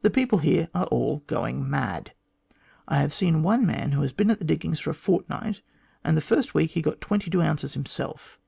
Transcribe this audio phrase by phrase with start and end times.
[0.00, 2.14] The people here are all going mad.
[2.88, 5.60] I have seen one man who has been at the diggings for a fortnight,
[6.02, 8.38] and the first week he got twenty two ounces him self.